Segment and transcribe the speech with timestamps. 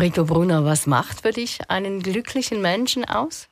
[0.00, 3.48] Rico Brunner, was macht für dich einen glücklichen Menschen aus?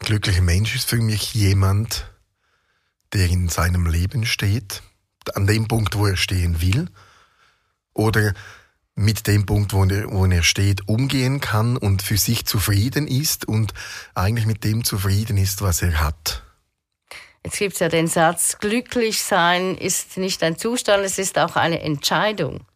[0.00, 2.10] Glücklicher Mensch ist für mich jemand,
[3.12, 4.82] der in seinem Leben steht,
[5.34, 6.88] an dem Punkt, wo er stehen will,
[7.94, 8.34] oder
[8.96, 13.46] mit dem Punkt, wo er, wo er steht, umgehen kann und für sich zufrieden ist
[13.46, 13.74] und
[14.16, 16.42] eigentlich mit dem zufrieden ist, was er hat.
[17.44, 21.54] Jetzt gibt es ja den Satz, glücklich sein ist nicht ein Zustand, es ist auch
[21.54, 22.66] eine Entscheidung.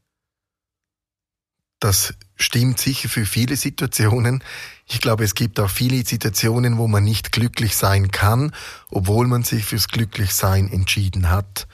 [1.82, 4.44] Das stimmt sicher für viele Situationen.
[4.86, 8.52] Ich glaube, es gibt auch viele Situationen, wo man nicht glücklich sein kann,
[8.88, 11.66] obwohl man sich fürs Glücklichsein entschieden hat.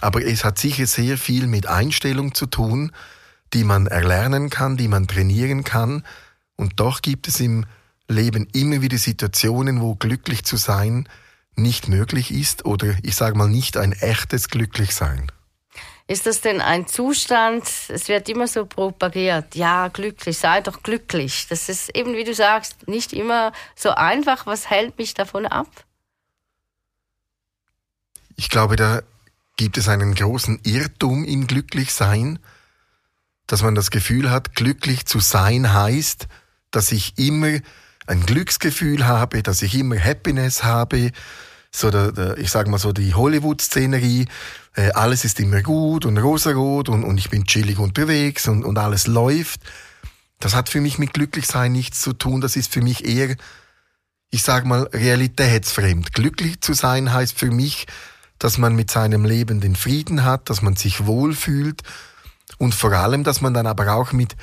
[0.00, 2.92] Aber es hat sicher sehr viel mit Einstellung zu tun,
[3.52, 6.02] die man erlernen kann, die man trainieren kann.
[6.56, 7.66] Und doch gibt es im
[8.08, 11.10] Leben immer wieder Situationen, wo glücklich zu sein
[11.56, 15.30] nicht möglich ist oder ich sage mal nicht ein echtes Glücklichsein.
[16.08, 21.48] Ist das denn ein Zustand, es wird immer so propagiert, ja, glücklich, sei doch glücklich.
[21.48, 24.46] Das ist eben, wie du sagst, nicht immer so einfach.
[24.46, 25.66] Was hält mich davon ab?
[28.36, 29.02] Ich glaube, da
[29.56, 32.38] gibt es einen großen Irrtum im Glücklichsein,
[33.48, 36.28] dass man das Gefühl hat, glücklich zu sein heißt,
[36.70, 37.58] dass ich immer
[38.06, 41.10] ein Glücksgefühl habe, dass ich immer Happiness habe,
[41.72, 44.26] so der, der ich sage mal so die Hollywood-Szenerie,
[44.76, 48.78] äh, alles ist immer gut und rosarot und, und ich bin chillig unterwegs und, und
[48.78, 49.60] alles läuft.
[50.38, 53.36] Das hat für mich mit Glücklichsein nichts zu tun, das ist für mich eher,
[54.30, 56.12] ich sage mal, realitätsfremd.
[56.12, 57.86] Glücklich zu sein heißt für mich,
[58.38, 61.82] dass man mit seinem Leben den Frieden hat, dass man sich wohlfühlt
[62.58, 64.36] und vor allem, dass man dann aber auch mit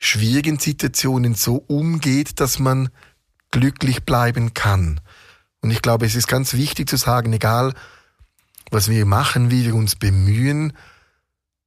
[0.00, 2.88] schwierigen Situationen so umgeht, dass man
[3.52, 5.00] glücklich bleiben kann.
[5.60, 7.74] Und ich glaube, es ist ganz wichtig zu sagen, egal
[8.70, 10.72] was wir machen, wie wir uns bemühen,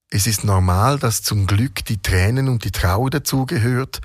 [0.09, 3.99] es ist normal, dass zum Glück die Tränen und die Trauer dazugehört.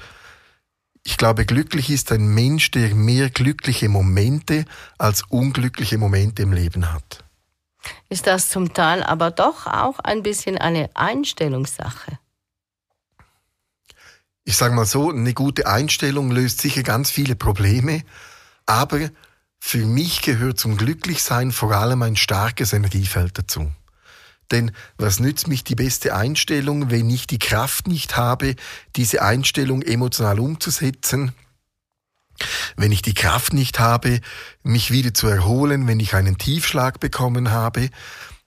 [1.02, 4.64] Ich glaube, glücklich ist ein Mensch, der mehr glückliche Momente
[4.96, 7.24] als unglückliche Momente im Leben hat.
[8.08, 12.18] Ist das zum Teil aber doch auch ein bisschen eine Einstellungssache?
[14.44, 18.02] Ich sage mal so, eine gute Einstellung löst sicher ganz viele Probleme,
[18.64, 19.10] aber
[19.60, 23.70] für mich gehört zum Glücklichsein vor allem ein starkes Energiefeld dazu.
[24.50, 28.54] Denn was nützt mich die beste Einstellung, wenn ich die Kraft nicht habe,
[28.96, 31.32] diese Einstellung emotional umzusetzen?
[32.76, 34.20] Wenn ich die Kraft nicht habe,
[34.62, 37.90] mich wieder zu erholen, wenn ich einen Tiefschlag bekommen habe?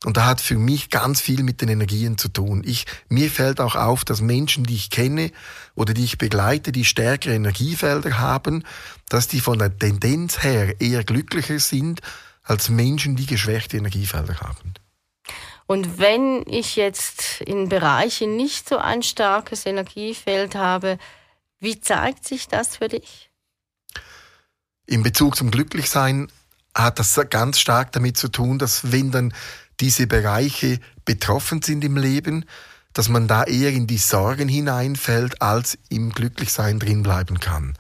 [0.03, 2.63] Und da hat für mich ganz viel mit den Energien zu tun.
[2.65, 5.31] Ich, mir fällt auch auf, dass Menschen, die ich kenne
[5.75, 8.63] oder die ich begleite, die stärkere Energiefelder haben,
[9.09, 12.01] dass die von der Tendenz her eher glücklicher sind
[12.43, 14.73] als Menschen, die geschwächte Energiefelder haben.
[15.67, 20.97] Und wenn ich jetzt in Bereichen nicht so ein starkes Energiefeld habe,
[21.59, 23.29] wie zeigt sich das für dich?
[24.87, 26.29] In Bezug zum Glücklichsein
[26.73, 29.33] hat das ganz stark damit zu tun, dass wenn dann
[29.81, 32.45] diese Bereiche betroffen sind im Leben,
[32.93, 37.73] dass man da eher in die Sorgen hineinfällt, als im Glücklichsein drin bleiben kann.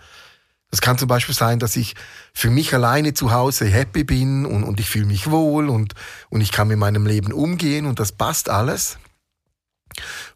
[0.71, 1.95] Das kann zum Beispiel sein, dass ich
[2.33, 5.93] für mich alleine zu Hause happy bin und, und ich fühle mich wohl und,
[6.29, 8.97] und ich kann mit meinem Leben umgehen und das passt alles.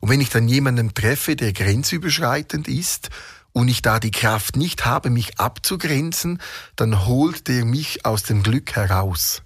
[0.01, 3.09] Und wenn ich dann jemanden treffe, der grenzüberschreitend ist
[3.53, 6.41] und ich da die Kraft nicht habe, mich abzugrenzen,
[6.75, 9.44] dann holt der mich aus dem Glück heraus.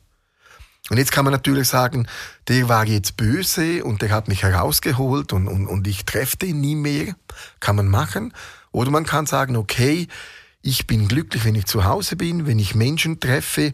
[0.89, 2.07] Und jetzt kann man natürlich sagen,
[2.47, 6.61] der war jetzt böse und der hat mich herausgeholt und, und, und ich treffe den
[6.61, 7.15] nie mehr.
[7.59, 8.33] Kann man machen.
[8.71, 10.07] Oder man kann sagen, okay,
[10.61, 13.71] ich bin glücklich, wenn ich zu Hause bin, wenn ich Menschen treffe,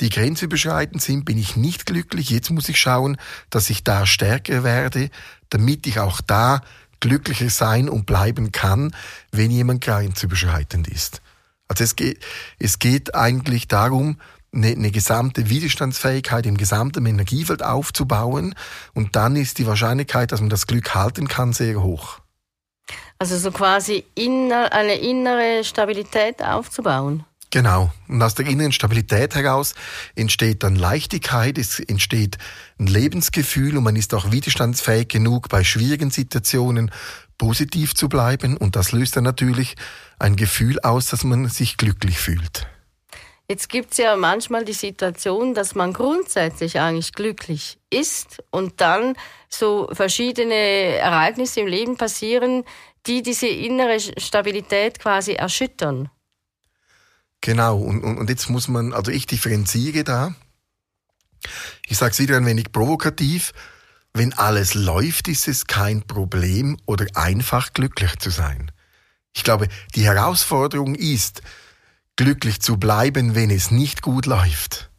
[0.00, 2.30] die grenzüberschreitend sind, bin ich nicht glücklich.
[2.30, 3.16] Jetzt muss ich schauen,
[3.48, 5.10] dass ich da stärker werde,
[5.48, 6.60] damit ich auch da
[7.00, 8.94] glücklicher sein und bleiben kann,
[9.30, 11.22] wenn jemand grenzüberschreitend ist.
[11.68, 12.22] Also es geht,
[12.58, 14.18] es geht eigentlich darum,
[14.52, 18.54] eine, eine gesamte Widerstandsfähigkeit im gesamten Energiefeld aufzubauen
[18.94, 22.20] und dann ist die Wahrscheinlichkeit, dass man das Glück halten kann, sehr hoch.
[23.18, 27.24] Also so quasi inner, eine innere Stabilität aufzubauen.
[27.50, 27.90] Genau.
[28.08, 29.74] Und aus der inneren Stabilität heraus
[30.14, 32.36] entsteht dann Leichtigkeit, es entsteht
[32.78, 36.90] ein Lebensgefühl und man ist auch widerstandsfähig genug, bei schwierigen Situationen
[37.38, 38.56] positiv zu bleiben.
[38.56, 39.76] Und das löst dann natürlich
[40.18, 42.66] ein Gefühl aus, dass man sich glücklich fühlt.
[43.48, 49.14] Jetzt gibt es ja manchmal die Situation, dass man grundsätzlich eigentlich glücklich ist und dann
[49.48, 52.64] so verschiedene Ereignisse im Leben passieren,
[53.06, 56.10] die diese innere Stabilität quasi erschüttern.
[57.40, 60.34] Genau, und, und, und jetzt muss man, also ich differenziere da.
[61.86, 63.52] Ich sage es wieder ein wenig provokativ.
[64.12, 68.72] wenn alles läuft, ist es kein Problem oder einfach glücklich zu sein.
[69.34, 71.42] Ich glaube, die Herausforderung ist,
[72.16, 74.90] glücklich zu bleiben, wenn es nicht gut läuft.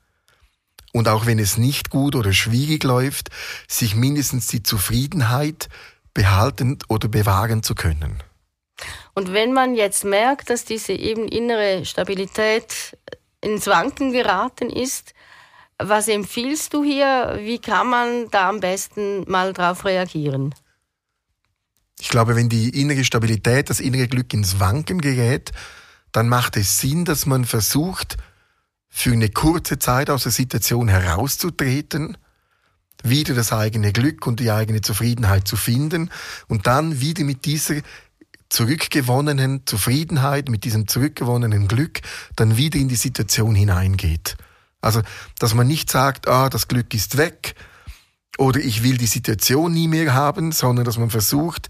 [0.93, 3.29] Und auch wenn es nicht gut oder schwierig läuft,
[3.67, 5.69] sich mindestens die Zufriedenheit
[6.13, 8.23] behalten oder bewahren zu können.
[9.13, 12.97] Und wenn man jetzt merkt, dass diese eben innere Stabilität
[13.41, 15.13] ins Wanken geraten ist,
[15.79, 17.37] was empfiehlst du hier?
[17.39, 20.55] Wie kann man da am besten mal drauf reagieren?
[21.99, 25.51] Ich glaube, wenn die innere Stabilität, das innere Glück ins Wanken gerät,
[26.17, 28.17] dann macht es Sinn, dass man versucht,
[28.89, 32.17] für eine kurze Zeit aus der Situation herauszutreten,
[33.03, 36.09] wieder das eigene Glück und die eigene Zufriedenheit zu finden
[36.47, 37.75] und dann wieder mit dieser
[38.49, 42.01] zurückgewonnenen Zufriedenheit, mit diesem zurückgewonnenen Glück
[42.35, 44.37] dann wieder in die Situation hineingeht.
[44.81, 45.03] Also,
[45.37, 47.53] dass man nicht sagt, ah, das Glück ist weg
[48.39, 51.69] oder ich will die Situation nie mehr haben, sondern dass man versucht,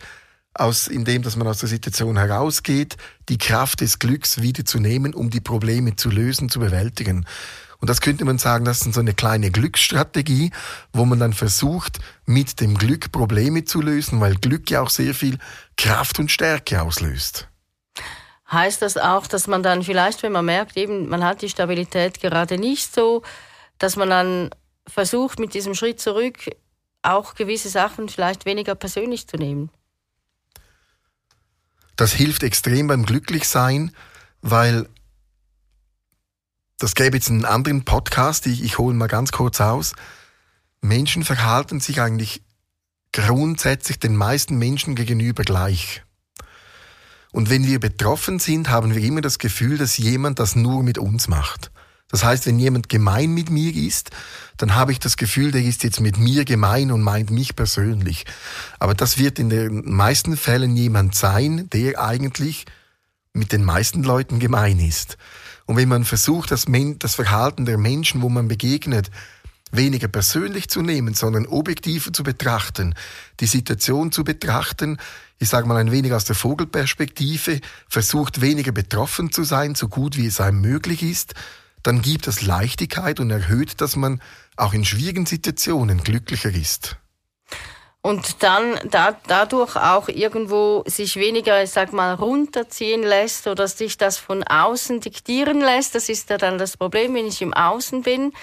[0.59, 2.97] aus, indem dass man aus der Situation herausgeht,
[3.29, 7.25] die Kraft des Glücks wiederzunehmen, um die Probleme zu lösen, zu bewältigen.
[7.79, 10.51] Und das könnte man sagen, das ist so eine kleine Glücksstrategie,
[10.93, 15.13] wo man dann versucht, mit dem Glück Probleme zu lösen, weil Glück ja auch sehr
[15.13, 15.37] viel
[15.75, 17.47] Kraft und Stärke auslöst.
[18.51, 22.19] Heißt das auch, dass man dann vielleicht, wenn man merkt, eben man hat die Stabilität
[22.19, 23.21] gerade nicht so,
[23.77, 24.49] dass man dann
[24.87, 26.49] versucht, mit diesem Schritt zurück
[27.03, 29.69] auch gewisse Sachen vielleicht weniger persönlich zu nehmen?
[31.97, 33.91] Das hilft extrem beim Glücklichsein,
[34.41, 34.87] weil
[36.77, 39.93] das gäbe jetzt einen anderen Podcast, ich, ich hole mal ganz kurz aus.
[40.79, 42.43] Menschen verhalten sich eigentlich
[43.11, 46.03] grundsätzlich den meisten Menschen gegenüber gleich.
[47.31, 50.99] Und wenn wir betroffen sind, haben wir immer das Gefühl, dass jemand das nur mit
[50.99, 51.71] uns macht.
[52.09, 54.11] Das heißt, wenn jemand gemein mit mir ist,
[54.55, 58.25] dann habe ich das Gefühl, der ist jetzt mit mir gemein und meint mich persönlich.
[58.79, 62.65] Aber das wird in den meisten Fällen jemand sein, der eigentlich
[63.33, 65.17] mit den meisten Leuten gemein ist.
[65.65, 66.65] Und wenn man versucht, das,
[66.99, 69.11] das Verhalten der Menschen, wo man begegnet,
[69.71, 72.95] weniger persönlich zu nehmen, sondern objektiver zu betrachten,
[73.41, 74.97] die Situation zu betrachten,
[75.39, 77.59] ich sage mal ein wenig aus der Vogelperspektive,
[77.89, 81.35] versucht weniger betroffen zu sein, so gut wie es einem möglich ist,
[81.87, 84.21] dann gibt es Leichtigkeit und erhöht, dass man
[84.57, 86.97] auch in schwierigen Situationen glücklicher ist.
[88.01, 93.97] Und dann da, dadurch auch irgendwo sich weniger, ich sag mal, runterziehen lässt oder sich
[93.97, 95.95] das von außen diktieren lässt.
[95.95, 98.33] Das ist ja dann das Problem, wenn ich im Außen bin,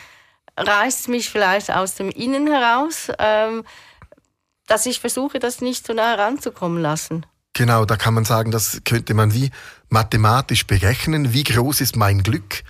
[0.56, 3.64] reißt mich vielleicht aus dem Innen heraus, ähm,
[4.66, 7.26] dass ich versuche, das nicht so nah heranzukommen lassen.
[7.52, 9.50] Genau, da kann man sagen, das könnte man wie
[9.90, 11.34] mathematisch berechnen.
[11.34, 12.64] Wie groß ist mein Glück?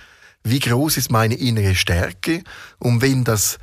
[0.45, 2.43] Wie groß ist meine innere Stärke
[2.79, 3.57] und wenn das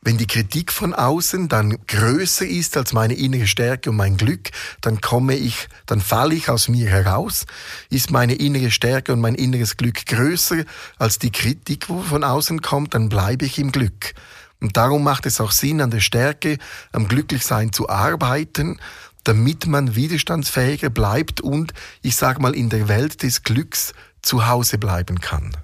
[0.00, 4.50] wenn die Kritik von außen dann größer ist als meine innere Stärke und mein Glück,
[4.80, 7.46] dann komme ich, dann falle ich aus mir heraus.
[7.90, 10.64] Ist meine innere Stärke und mein inneres Glück größer
[10.98, 14.14] als die Kritik, wo von außen kommt, dann bleibe ich im Glück.
[14.60, 16.58] Und darum macht es auch Sinn, an der Stärke,
[16.92, 18.80] am Glücklichsein zu arbeiten,
[19.24, 23.92] damit man widerstandsfähiger bleibt und, ich sage mal, in der Welt des Glücks
[24.22, 25.56] zu Hause bleiben kann.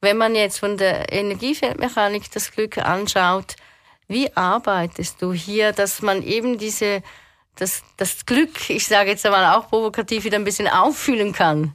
[0.00, 3.56] Wenn man jetzt von der Energiefeldmechanik das Glück anschaut,
[4.08, 7.02] wie arbeitest du hier, dass man eben diese,
[7.56, 11.74] das, das Glück, ich sage jetzt einmal auch provokativ, wieder ein bisschen auffühlen kann?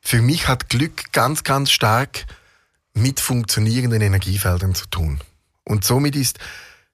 [0.00, 2.24] Für mich hat Glück ganz, ganz stark
[2.94, 5.20] mit funktionierenden Energiefeldern zu tun.
[5.64, 6.38] Und somit ist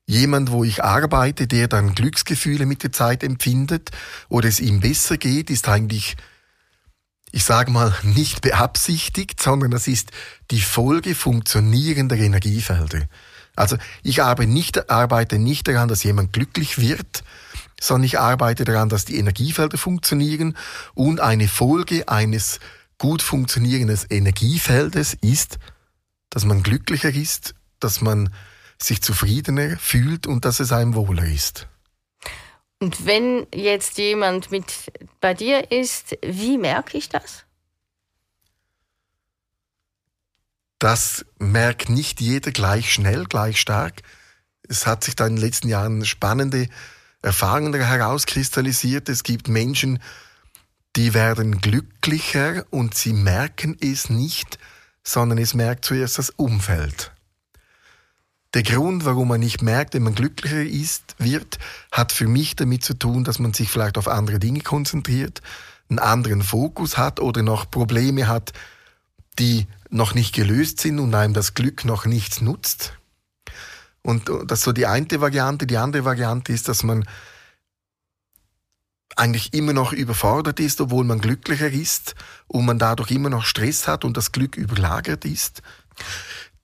[0.04, 3.90] jemand, wo ich arbeite, der dann Glücksgefühle mit der Zeit empfindet
[4.28, 6.16] oder es ihm besser geht, ist eigentlich
[7.34, 10.12] ich sage mal, nicht beabsichtigt, sondern das ist
[10.52, 13.08] die Folge funktionierender Energiefelder.
[13.56, 17.24] Also ich arbeite nicht, daran, dass jemand glücklich wird,
[17.80, 20.56] sondern ich arbeite daran, dass die Energiefelder funktionieren
[20.94, 22.60] und eine Folge eines
[22.98, 25.58] gut funktionierenden Energiefeldes ist,
[26.30, 28.32] dass man glücklicher ist, dass man
[28.80, 31.66] sich zufriedener fühlt und dass es einem wohler ist.
[32.80, 37.44] Und wenn jetzt jemand mit bei dir ist, wie merke ich das?
[40.78, 44.02] Das merkt nicht jeder gleich schnell, gleich stark.
[44.68, 46.68] Es hat sich da in den letzten Jahren spannende
[47.22, 49.08] Erfahrungen herauskristallisiert.
[49.08, 50.02] Es gibt Menschen,
[50.96, 54.58] die werden glücklicher und sie merken es nicht,
[55.02, 57.13] sondern es merkt zuerst das Umfeld.
[58.54, 61.58] Der Grund, warum man nicht merkt, wenn man glücklicher ist, wird,
[61.90, 65.42] hat für mich damit zu tun, dass man sich vielleicht auf andere Dinge konzentriert,
[65.88, 68.52] einen anderen Fokus hat oder noch Probleme hat,
[69.40, 72.96] die noch nicht gelöst sind und einem das Glück noch nichts nutzt.
[74.02, 75.66] Und das ist so die eine Variante.
[75.66, 77.04] Die andere Variante ist, dass man
[79.16, 82.14] eigentlich immer noch überfordert ist, obwohl man glücklicher ist
[82.46, 85.62] und man dadurch immer noch Stress hat und das Glück überlagert ist.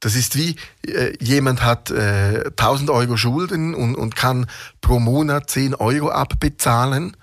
[0.00, 4.46] Das ist wie äh, jemand hat äh, 1000 Euro Schulden und, und kann
[4.80, 7.16] pro Monat 10 Euro abbezahlen.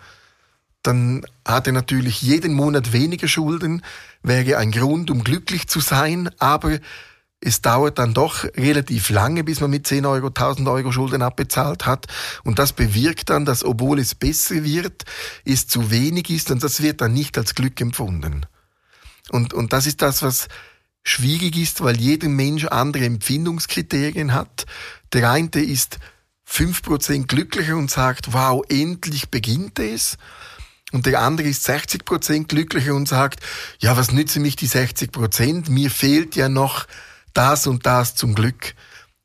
[0.84, 3.81] Dann hat er natürlich jeden Monat weniger Schulden,
[4.22, 6.77] wäre ein Grund, um glücklich zu sein, aber
[7.39, 11.86] es dauert dann doch relativ lange, bis man mit 10 Euro 1000 Euro Schulden abbezahlt
[11.86, 12.07] hat.
[12.43, 15.03] Und das bewirkt dann, dass obwohl es besser wird,
[15.46, 18.46] es zu wenig ist und das wird dann nicht als Glück empfunden.
[19.29, 20.48] Und, und das ist das, was
[21.07, 24.65] schwierig ist, weil jeder Mensch andere Empfindungskriterien hat.
[25.13, 25.99] Der eine ist
[26.49, 30.17] 5% glücklicher und sagt, wow, endlich beginnt es.
[30.91, 33.41] Und der andere ist 60% glücklicher und sagt,
[33.79, 35.69] ja, was nützen mich die 60%?
[35.69, 36.87] Mir fehlt ja noch
[37.33, 38.73] das und das zum Glück.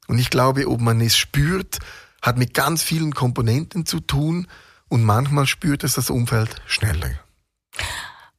[0.08, 1.78] Und ich glaube, ob man es spürt,
[2.20, 4.46] hat mit ganz vielen Komponenten zu tun
[4.88, 7.10] und manchmal spürt es das Umfeld schneller.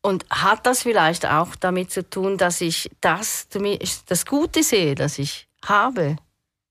[0.04, 3.48] Und hat das vielleicht auch damit zu tun, dass ich das,
[4.06, 6.18] das Gute sehe, das ich habe?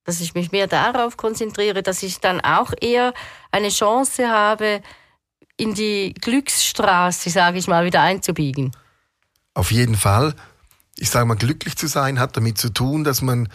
[0.04, 3.12] Dass ich mich mehr darauf konzentriere, dass ich dann auch eher
[3.50, 4.82] eine Chance habe,
[5.56, 8.72] in die Glücksstraße, sage ich mal, wieder einzubiegen?
[9.54, 10.34] Auf jeden Fall
[11.02, 13.48] ich sage mal, glücklich zu sein hat damit zu tun, dass man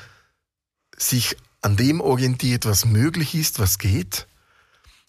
[0.96, 4.28] sich an dem orientiert, was möglich ist, was geht.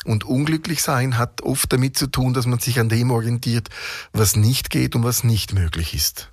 [0.09, 3.69] Und unglücklich sein hat oft damit zu tun, dass man sich an dem orientiert,
[4.15, 6.33] was nicht geht und was nicht möglich ist.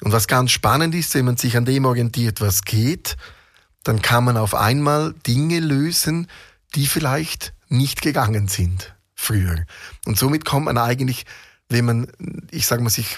[0.00, 3.16] Und was ganz spannend ist, wenn man sich an dem orientiert, was geht,
[3.82, 6.28] dann kann man auf einmal Dinge lösen,
[6.76, 9.64] die vielleicht nicht gegangen sind früher.
[10.06, 11.26] Und somit kommt man eigentlich,
[11.68, 12.12] wenn man,
[12.52, 13.16] ich sage mal, sich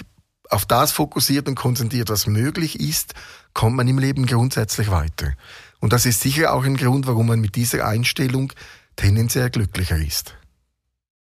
[0.49, 3.13] auf das fokussiert und konzentriert, was möglich ist,
[3.53, 5.33] kommt man im Leben grundsätzlich weiter.
[5.79, 8.53] Und das ist sicher auch ein Grund, warum man mit dieser Einstellung
[8.95, 10.37] tendenziell glücklicher ist.